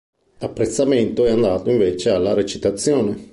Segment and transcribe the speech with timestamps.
[0.39, 3.29] Apprezzamento è andato invece alla recitazione.